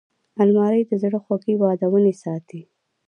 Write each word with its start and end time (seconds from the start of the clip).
الماري 0.41 0.81
د 0.89 0.91
زړه 1.03 1.19
خوږې 1.25 1.53
یادونې 1.69 2.13
ساتي 2.23 2.61